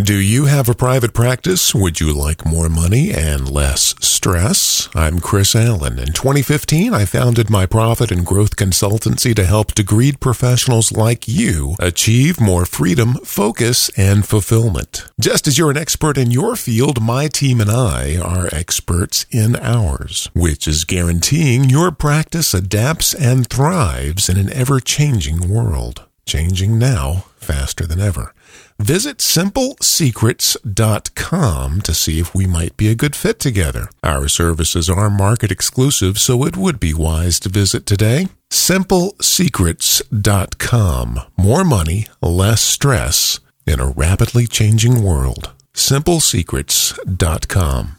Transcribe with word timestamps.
Do 0.00 0.18
you 0.18 0.46
have 0.46 0.70
a 0.70 0.74
private 0.74 1.12
practice? 1.12 1.74
Would 1.74 2.00
you 2.00 2.14
like 2.14 2.46
more 2.46 2.70
money 2.70 3.12
and 3.12 3.46
less 3.46 3.94
stress? 4.00 4.88
I'm 4.94 5.20
Chris 5.20 5.54
Allen. 5.54 5.98
In 5.98 6.14
2015, 6.14 6.94
I 6.94 7.04
founded 7.04 7.50
my 7.50 7.66
profit 7.66 8.10
and 8.10 8.24
growth 8.24 8.56
consultancy 8.56 9.34
to 9.36 9.44
help 9.44 9.74
degreed 9.74 10.18
professionals 10.18 10.92
like 10.92 11.28
you 11.28 11.76
achieve 11.78 12.40
more 12.40 12.64
freedom, 12.64 13.16
focus, 13.22 13.90
and 13.90 14.26
fulfillment. 14.26 15.10
Just 15.20 15.46
as 15.46 15.58
you're 15.58 15.70
an 15.70 15.76
expert 15.76 16.16
in 16.16 16.30
your 16.30 16.56
field, 16.56 17.02
my 17.02 17.28
team 17.28 17.60
and 17.60 17.70
I 17.70 18.16
are 18.16 18.48
experts 18.50 19.26
in 19.30 19.56
ours, 19.56 20.30
which 20.32 20.66
is 20.66 20.84
guaranteeing 20.84 21.68
your 21.68 21.92
practice 21.92 22.54
adapts 22.54 23.12
and 23.12 23.46
thrives 23.46 24.30
in 24.30 24.38
an 24.38 24.50
ever 24.54 24.80
changing 24.80 25.50
world. 25.50 26.06
Changing 26.26 26.78
now 26.78 27.24
faster 27.36 27.86
than 27.86 28.00
ever. 28.00 28.34
Visit 28.78 29.18
simplesecrets.com 29.18 31.80
to 31.82 31.94
see 31.94 32.18
if 32.18 32.34
we 32.34 32.46
might 32.46 32.74
be 32.76 32.88
a 32.88 32.94
good 32.94 33.14
fit 33.14 33.38
together. 33.38 33.90
Our 34.02 34.28
services 34.28 34.88
are 34.90 35.10
market 35.10 35.50
exclusive, 35.50 36.18
so 36.18 36.44
it 36.44 36.56
would 36.56 36.80
be 36.80 36.94
wise 36.94 37.38
to 37.40 37.48
visit 37.48 37.86
today. 37.86 38.28
Simplesecrets.com. 38.50 41.20
More 41.36 41.64
money, 41.64 42.06
less 42.20 42.60
stress 42.60 43.40
in 43.66 43.80
a 43.80 43.88
rapidly 43.88 44.46
changing 44.46 45.02
world. 45.02 45.50
Simplesecrets.com. 45.74 47.96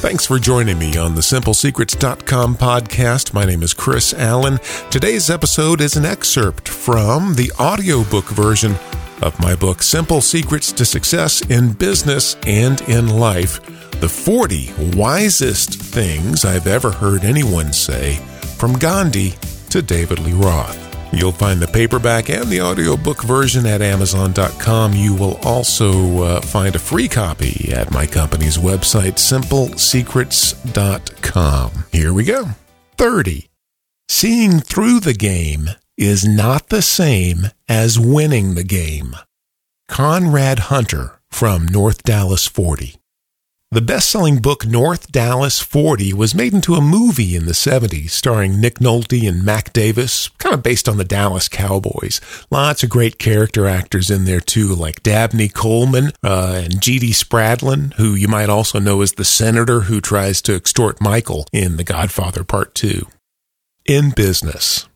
Thanks 0.00 0.26
for 0.26 0.38
joining 0.38 0.78
me 0.78 0.96
on 0.98 1.14
the 1.14 1.22
SimpleSecrets.com 1.22 2.56
podcast. 2.56 3.32
My 3.32 3.46
name 3.46 3.62
is 3.62 3.72
Chris 3.72 4.12
Allen. 4.12 4.58
Today's 4.90 5.30
episode 5.30 5.80
is 5.80 5.96
an 5.96 6.04
excerpt 6.04 6.68
from 6.68 7.34
the 7.34 7.50
audiobook 7.58 8.26
version 8.26 8.74
of 9.22 9.38
my 9.40 9.54
book, 9.54 9.82
Simple 9.82 10.20
Secrets 10.20 10.72
to 10.72 10.84
Success 10.84 11.40
in 11.48 11.72
Business 11.72 12.36
and 12.46 12.82
in 12.82 13.08
Life 13.18 13.60
The 14.00 14.08
40 14.08 14.72
Wisest 14.94 15.74
Things 15.80 16.44
I've 16.44 16.66
Ever 16.66 16.90
Heard 16.90 17.24
Anyone 17.24 17.72
Say, 17.72 18.16
from 18.58 18.74
Gandhi 18.78 19.34
to 19.70 19.80
David 19.80 20.18
Lee 20.18 20.34
Roth. 20.34 20.83
You'll 21.16 21.32
find 21.32 21.60
the 21.60 21.66
paperback 21.66 22.30
and 22.30 22.48
the 22.48 22.60
audiobook 22.60 23.22
version 23.22 23.66
at 23.66 23.82
Amazon.com. 23.82 24.92
You 24.92 25.14
will 25.14 25.38
also 25.42 26.22
uh, 26.22 26.40
find 26.40 26.74
a 26.74 26.78
free 26.78 27.08
copy 27.08 27.72
at 27.72 27.90
my 27.90 28.06
company's 28.06 28.58
website, 28.58 29.14
simplesecrets.com. 29.14 31.84
Here 31.92 32.12
we 32.12 32.24
go. 32.24 32.46
30. 32.96 33.48
Seeing 34.08 34.60
through 34.60 35.00
the 35.00 35.14
game 35.14 35.70
is 35.96 36.26
not 36.26 36.68
the 36.68 36.82
same 36.82 37.46
as 37.68 37.98
winning 37.98 38.54
the 38.54 38.64
game. 38.64 39.16
Conrad 39.88 40.58
Hunter 40.58 41.20
from 41.30 41.66
North 41.66 42.02
Dallas 42.02 42.46
40. 42.46 42.96
The 43.74 43.80
best 43.80 44.08
selling 44.08 44.38
book 44.38 44.64
North 44.64 45.10
Dallas 45.10 45.58
40 45.58 46.12
was 46.12 46.32
made 46.32 46.54
into 46.54 46.76
a 46.76 46.80
movie 46.80 47.34
in 47.34 47.46
the 47.46 47.52
70s 47.54 48.10
starring 48.10 48.60
Nick 48.60 48.78
Nolte 48.78 49.28
and 49.28 49.44
Mac 49.44 49.72
Davis, 49.72 50.28
kind 50.38 50.54
of 50.54 50.62
based 50.62 50.88
on 50.88 50.96
the 50.96 51.02
Dallas 51.02 51.48
Cowboys. 51.48 52.20
Lots 52.52 52.84
of 52.84 52.90
great 52.90 53.18
character 53.18 53.66
actors 53.66 54.12
in 54.12 54.26
there 54.26 54.38
too, 54.38 54.68
like 54.76 55.02
Dabney 55.02 55.48
Coleman 55.48 56.12
uh, 56.22 56.62
and 56.62 56.80
G.D. 56.80 57.10
Spradlin, 57.14 57.92
who 57.94 58.14
you 58.14 58.28
might 58.28 58.48
also 58.48 58.78
know 58.78 59.02
as 59.02 59.14
the 59.14 59.24
senator 59.24 59.80
who 59.80 60.00
tries 60.00 60.40
to 60.42 60.54
extort 60.54 61.00
Michael 61.00 61.44
in 61.52 61.76
The 61.76 61.82
Godfather 61.82 62.44
Part 62.44 62.76
2. 62.76 63.08
In 63.86 64.10
business. 64.10 64.88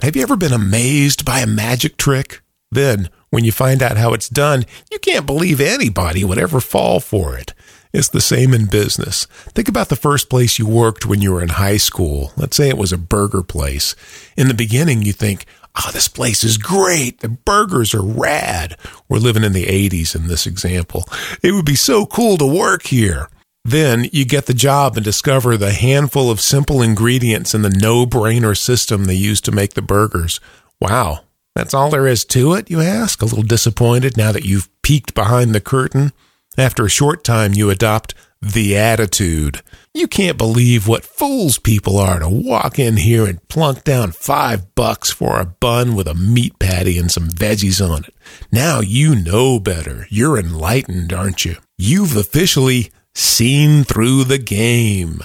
Have 0.00 0.16
you 0.16 0.22
ever 0.22 0.36
been 0.36 0.54
amazed 0.54 1.26
by 1.26 1.40
a 1.40 1.46
magic 1.46 1.98
trick? 1.98 2.40
Then, 2.70 3.08
when 3.30 3.44
you 3.44 3.52
find 3.52 3.82
out 3.82 3.96
how 3.96 4.12
it's 4.12 4.28
done, 4.28 4.64
you 4.90 4.98
can't 4.98 5.26
believe 5.26 5.60
anybody 5.60 6.24
would 6.24 6.38
ever 6.38 6.60
fall 6.60 7.00
for 7.00 7.36
it. 7.36 7.54
It's 7.92 8.08
the 8.08 8.20
same 8.20 8.52
in 8.52 8.66
business. 8.66 9.26
Think 9.54 9.68
about 9.68 9.88
the 9.88 9.96
first 9.96 10.28
place 10.28 10.58
you 10.58 10.66
worked 10.66 11.06
when 11.06 11.22
you 11.22 11.32
were 11.32 11.42
in 11.42 11.50
high 11.50 11.78
school. 11.78 12.32
Let's 12.36 12.56
say 12.56 12.68
it 12.68 12.76
was 12.76 12.92
a 12.92 12.98
burger 12.98 13.42
place. 13.42 13.94
In 14.36 14.48
the 14.48 14.54
beginning, 14.54 15.02
you 15.02 15.12
think, 15.12 15.46
oh, 15.76 15.90
this 15.92 16.08
place 16.08 16.44
is 16.44 16.58
great. 16.58 17.20
The 17.20 17.30
burgers 17.30 17.94
are 17.94 18.04
rad. 18.04 18.76
We're 19.08 19.18
living 19.18 19.44
in 19.44 19.52
the 19.52 19.66
80s 19.66 20.14
in 20.14 20.28
this 20.28 20.46
example. 20.46 21.04
It 21.42 21.52
would 21.52 21.64
be 21.64 21.76
so 21.76 22.04
cool 22.04 22.36
to 22.36 22.46
work 22.46 22.84
here. 22.84 23.30
Then 23.64 24.08
you 24.12 24.24
get 24.24 24.46
the 24.46 24.54
job 24.54 24.96
and 24.96 25.04
discover 25.04 25.56
the 25.56 25.72
handful 25.72 26.30
of 26.30 26.40
simple 26.40 26.82
ingredients 26.82 27.54
in 27.54 27.62
the 27.62 27.70
no 27.70 28.06
brainer 28.06 28.56
system 28.56 29.04
they 29.04 29.14
use 29.14 29.40
to 29.40 29.52
make 29.52 29.74
the 29.74 29.82
burgers. 29.82 30.38
Wow, 30.80 31.20
that's 31.56 31.72
all 31.72 31.88
there 31.88 32.06
is 32.06 32.26
to 32.26 32.52
it, 32.52 32.70
you 32.70 32.82
ask, 32.82 33.22
a 33.22 33.24
little 33.24 33.42
disappointed 33.42 34.14
now 34.14 34.30
that 34.30 34.44
you've 34.44 34.68
peeked 34.82 35.14
behind 35.14 35.54
the 35.54 35.60
curtain. 35.60 36.12
After 36.58 36.84
a 36.84 36.90
short 36.90 37.24
time, 37.24 37.54
you 37.54 37.70
adopt 37.70 38.14
the 38.42 38.76
attitude. 38.76 39.62
You 39.94 40.06
can't 40.06 40.36
believe 40.36 40.86
what 40.86 41.02
fools 41.02 41.58
people 41.58 41.96
are 41.96 42.18
to 42.18 42.28
walk 42.28 42.78
in 42.78 42.98
here 42.98 43.24
and 43.24 43.46
plunk 43.48 43.84
down 43.84 44.12
five 44.12 44.74
bucks 44.74 45.10
for 45.10 45.40
a 45.40 45.46
bun 45.46 45.94
with 45.94 46.06
a 46.06 46.14
meat 46.14 46.58
patty 46.58 46.98
and 46.98 47.10
some 47.10 47.30
veggies 47.30 47.80
on 47.82 48.04
it. 48.04 48.14
Now 48.52 48.80
you 48.80 49.14
know 49.16 49.58
better. 49.58 50.06
You're 50.10 50.38
enlightened, 50.38 51.14
aren't 51.14 51.46
you? 51.46 51.56
You've 51.78 52.16
officially 52.16 52.90
seen 53.14 53.84
through 53.84 54.24
the 54.24 54.38
game. 54.38 55.22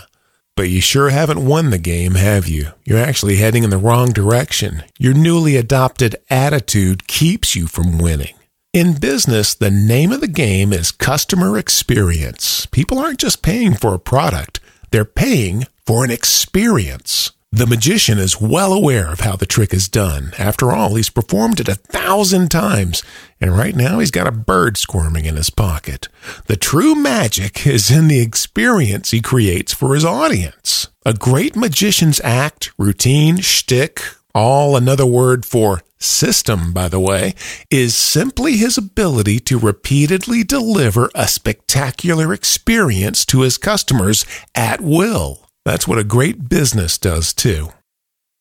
But 0.62 0.70
you 0.70 0.80
sure 0.80 1.10
haven't 1.10 1.44
won 1.44 1.72
the 1.72 1.80
game, 1.80 2.14
have 2.14 2.48
you? 2.48 2.68
You're 2.86 3.00
actually 3.00 3.38
heading 3.38 3.64
in 3.64 3.72
the 3.72 3.80
wrong 3.80 4.10
direction. 4.10 4.84
Your 5.00 5.16
newly 5.16 5.56
adopted 5.56 6.18
attitude 6.30 7.08
keeps 7.08 7.56
you 7.56 7.66
from 7.66 7.98
winning. 7.98 8.36
In 8.72 9.00
business, 9.00 9.56
the 9.56 9.72
name 9.72 10.12
of 10.12 10.22
the 10.22 10.28
game 10.28 10.72
is 10.72 10.92
customer 10.92 11.58
experience. 11.58 12.68
People 12.68 13.00
aren't 13.00 13.18
just 13.18 13.42
paying 13.42 13.74
for 13.74 13.96
a 13.96 14.00
product, 14.00 14.60
they're 14.92 15.04
paying 15.04 15.66
for 15.88 16.06
an 16.06 16.12
experience. 16.12 17.32
The 17.54 17.68
magician 17.68 18.18
is 18.18 18.40
well 18.40 18.72
aware 18.72 19.12
of 19.12 19.20
how 19.20 19.36
the 19.36 19.46
trick 19.46 19.74
is 19.74 19.90
done. 19.90 20.32
After 20.40 20.72
all, 20.72 20.96
he's 20.96 21.10
performed 21.10 21.60
it 21.60 21.68
a 21.68 21.76
thousand 21.76 22.50
times, 22.50 23.04
and 23.42 23.58
right 23.58 23.76
now 23.76 24.00
he's 24.00 24.10
got 24.10 24.26
a 24.26 24.32
bird 24.32 24.78
squirming 24.78 25.26
in 25.26 25.36
his 25.36 25.50
pocket. 25.50 26.08
The 26.46 26.56
true 26.56 26.96
magic 26.96 27.68
is 27.68 27.92
in 27.92 28.08
the 28.08 28.22
experience 28.22 29.12
he 29.12 29.20
creates 29.20 29.74
for 29.74 29.94
his 29.94 30.06
audience. 30.06 30.88
A 31.06 31.14
great 31.14 31.58
magician's 31.58 32.22
act, 32.24 32.72
routine, 32.78 33.42
shtick, 33.42 34.02
all 34.34 34.78
another 34.78 35.06
word 35.06 35.46
for 35.46 35.82
system, 36.00 36.72
by 36.72 36.88
the 36.88 37.02
way, 37.02 37.36
is 37.70 37.98
simply 37.98 38.56
his 38.56 38.78
ability 38.78 39.42
to 39.42 39.60
repeatedly 39.60 40.46
deliver 40.46 41.10
a 41.14 41.28
spectacular 41.28 42.34
experience 42.34 43.26
to 43.26 43.42
his 43.42 43.58
customers 43.58 44.26
at 44.56 44.80
will. 44.80 45.41
That's 45.64 45.88
what 45.88 46.00
a 46.00 46.04
great 46.04 46.50
business 46.50 46.98
does 46.98 47.34
too. 47.34 47.70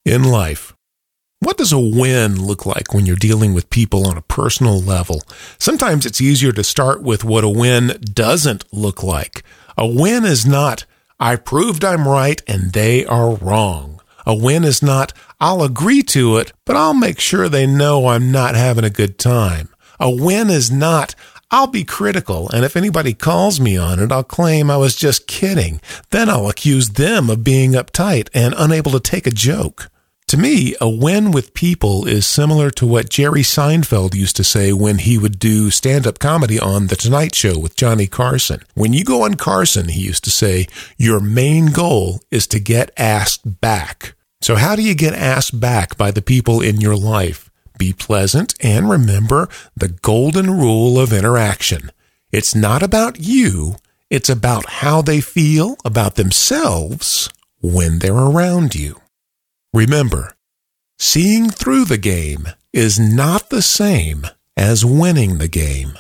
In 0.05 0.25
life, 0.25 0.75
what 1.41 1.59
does 1.59 1.73
a 1.73 1.79
win 1.79 2.43
look 2.43 2.65
like 2.65 2.95
when 2.95 3.05
you're 3.05 3.17
dealing 3.17 3.53
with 3.53 3.71
people 3.71 4.07
on 4.07 4.17
a 4.17 4.23
personal 4.23 4.81
level? 4.81 5.23
Sometimes 5.59 6.07
it's 6.07 6.21
easier 6.21 6.53
to 6.53 6.65
start 6.65 7.03
with 7.03 7.23
what 7.25 7.45
a 7.45 7.49
win 7.49 7.99
doesn't 8.03 8.65
look 8.73 9.03
like. 9.03 9.43
A 9.77 9.87
win 9.87 10.25
is 10.25 10.47
not, 10.47 10.87
I 11.19 11.37
proved 11.37 11.85
I'm 11.85 12.09
right 12.09 12.43
and 12.47 12.73
they 12.73 13.05
are 13.05 13.35
wrong. 13.35 14.01
A 14.27 14.35
win 14.35 14.65
is 14.65 14.83
not, 14.83 15.13
I'll 15.41 15.63
agree 15.63 16.03
to 16.05 16.37
it, 16.39 16.53
but 16.65 16.77
I'll 16.77 16.95
make 16.95 17.21
sure 17.21 17.49
they 17.49 17.67
know 17.67 18.09
I'm 18.09 18.33
not 18.33 18.55
having 18.55 18.85
a 18.85 18.91
good 18.91 19.19
time. 19.19 19.69
A 19.99 20.11
win 20.11 20.49
is 20.49 20.71
not, 20.71 21.15
I'll 21.53 21.67
be 21.67 21.83
critical, 21.83 22.49
and 22.51 22.65
if 22.65 22.77
anybody 22.77 23.13
calls 23.13 23.59
me 23.59 23.77
on 23.77 23.99
it, 23.99 24.13
I'll 24.13 24.23
claim 24.23 24.71
I 24.71 24.77
was 24.77 24.95
just 24.95 25.27
kidding. 25.27 25.81
Then 26.11 26.29
I'll 26.29 26.49
accuse 26.49 26.91
them 26.91 27.29
of 27.29 27.43
being 27.43 27.73
uptight 27.73 28.29
and 28.33 28.55
unable 28.57 28.93
to 28.93 29.01
take 29.01 29.27
a 29.27 29.33
joke. 29.33 29.91
To 30.29 30.37
me, 30.37 30.77
a 30.81 30.89
win 30.89 31.33
with 31.33 31.55
people 31.55 32.07
is 32.07 32.25
similar 32.25 32.71
to 32.71 32.87
what 32.87 33.11
Jerry 33.11 33.43
Seinfeld 33.43 34.15
used 34.15 34.37
to 34.37 34.45
say 34.45 34.73
when 34.73 34.99
he 34.99 35.19
would 35.19 35.41
do 35.41 35.73
stand 35.73 36.07
up 36.07 36.21
comedy 36.21 36.61
on 36.61 36.87
The 36.87 36.95
Tonight 36.95 37.35
Show 37.35 37.59
with 37.59 37.75
Johnny 37.75 38.07
Carson. 38.07 38.61
When 38.75 38.93
you 38.93 39.03
go 39.03 39.25
on 39.25 39.35
Carson, 39.35 39.89
he 39.89 40.01
used 40.01 40.23
to 40.23 40.31
say, 40.31 40.69
your 40.97 41.19
main 41.19 41.73
goal 41.73 42.21
is 42.31 42.47
to 42.47 42.61
get 42.61 42.93
asked 42.97 43.61
back. 43.61 44.15
So, 44.41 44.55
how 44.55 44.77
do 44.77 44.83
you 44.83 44.95
get 44.95 45.15
asked 45.15 45.59
back 45.59 45.97
by 45.97 46.13
the 46.13 46.23
people 46.23 46.61
in 46.61 46.81
your 46.81 46.95
life? 46.95 47.50
Be 47.81 47.95
pleasant 47.95 48.53
and 48.61 48.91
remember 48.91 49.49
the 49.75 49.89
golden 49.89 50.51
rule 50.51 51.01
of 51.01 51.15
interaction. 51.15 51.91
It's 52.31 52.55
not 52.55 52.83
about 52.83 53.21
you, 53.21 53.77
it's 54.11 54.29
about 54.29 54.67
how 54.69 55.01
they 55.01 55.23
feel 55.23 55.79
about 55.83 56.17
themselves 56.17 57.31
when 57.63 58.01
they're 58.01 58.13
around 58.13 58.75
you. 58.75 59.01
Remember, 59.73 60.35
seeing 60.99 61.49
through 61.49 61.87
the 61.87 61.97
game 61.97 62.49
is 62.75 63.01
not 63.01 63.49
the 63.49 63.63
same 63.63 64.27
as 64.59 64.85
winning 64.85 65.39
the 65.39 65.49
game. 65.49 65.95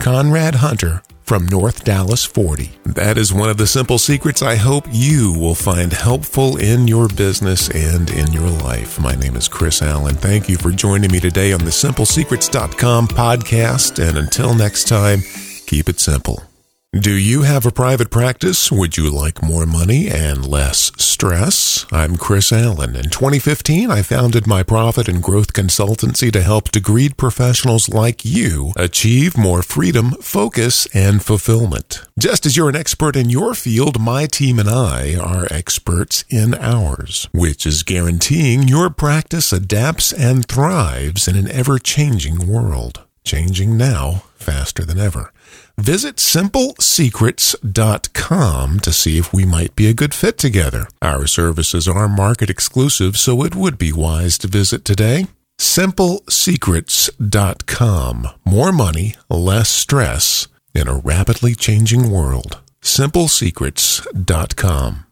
Conrad 0.00 0.54
Hunter 0.54 1.02
from 1.24 1.48
North 1.48 1.84
Dallas 1.84 2.24
40. 2.24 2.70
That 2.84 3.18
is 3.18 3.32
one 3.32 3.48
of 3.48 3.56
the 3.56 3.66
simple 3.66 3.98
secrets 3.98 4.42
I 4.42 4.56
hope 4.56 4.84
you 4.90 5.36
will 5.38 5.54
find 5.54 5.92
helpful 5.92 6.56
in 6.56 6.86
your 6.86 7.08
business 7.08 7.68
and 7.70 8.10
in 8.10 8.32
your 8.32 8.48
life. 8.48 9.00
My 9.00 9.14
name 9.14 9.34
is 9.34 9.48
Chris 9.48 9.82
Allen. 9.82 10.14
Thank 10.14 10.48
you 10.48 10.56
for 10.56 10.70
joining 10.70 11.10
me 11.10 11.20
today 11.20 11.52
on 11.52 11.64
the 11.64 11.70
simplesecrets.com 11.70 13.08
podcast. 13.08 14.06
And 14.06 14.18
until 14.18 14.54
next 14.54 14.86
time, 14.86 15.20
keep 15.66 15.88
it 15.88 15.98
simple. 15.98 16.53
Do 17.00 17.12
you 17.12 17.42
have 17.42 17.66
a 17.66 17.72
private 17.72 18.08
practice? 18.08 18.70
Would 18.70 18.96
you 18.96 19.10
like 19.10 19.42
more 19.42 19.66
money 19.66 20.08
and 20.08 20.46
less 20.46 20.92
stress? 20.96 21.86
I'm 21.90 22.16
Chris 22.16 22.52
Allen. 22.52 22.94
In 22.94 23.10
2015, 23.10 23.90
I 23.90 24.02
founded 24.02 24.46
my 24.46 24.62
profit 24.62 25.08
and 25.08 25.20
growth 25.20 25.54
consultancy 25.54 26.30
to 26.30 26.40
help 26.40 26.70
degreed 26.70 27.16
professionals 27.16 27.88
like 27.88 28.24
you 28.24 28.72
achieve 28.76 29.36
more 29.36 29.64
freedom, 29.64 30.12
focus, 30.20 30.86
and 30.94 31.20
fulfillment. 31.20 32.06
Just 32.16 32.46
as 32.46 32.56
you're 32.56 32.68
an 32.68 32.76
expert 32.76 33.16
in 33.16 33.28
your 33.28 33.54
field, 33.54 34.00
my 34.00 34.26
team 34.26 34.60
and 34.60 34.68
I 34.68 35.16
are 35.16 35.48
experts 35.50 36.24
in 36.28 36.54
ours, 36.54 37.28
which 37.32 37.66
is 37.66 37.82
guaranteeing 37.82 38.68
your 38.68 38.88
practice 38.88 39.52
adapts 39.52 40.12
and 40.12 40.46
thrives 40.46 41.26
in 41.26 41.34
an 41.34 41.50
ever 41.50 41.80
changing 41.80 42.46
world. 42.46 43.00
Changing 43.24 43.76
now 43.76 44.22
faster 44.44 44.84
than 44.84 44.98
ever. 44.98 45.32
Visit 45.78 46.16
simplesecrets.com 46.16 48.80
to 48.80 48.92
see 48.92 49.18
if 49.18 49.32
we 49.32 49.44
might 49.44 49.74
be 49.74 49.88
a 49.88 49.94
good 49.94 50.14
fit 50.14 50.38
together. 50.38 50.86
Our 51.02 51.26
services 51.26 51.88
are 51.88 52.08
market 52.08 52.48
exclusive, 52.50 53.16
so 53.16 53.42
it 53.42 53.56
would 53.56 53.78
be 53.78 53.92
wise 53.92 54.38
to 54.38 54.46
visit 54.46 54.84
today. 54.84 55.26
Simplesecrets.com. 55.58 58.28
More 58.44 58.72
money, 58.72 59.14
less 59.28 59.70
stress 59.70 60.48
in 60.74 60.88
a 60.88 60.96
rapidly 60.96 61.54
changing 61.54 62.10
world. 62.10 62.60
Simplesecrets.com. 62.82 65.06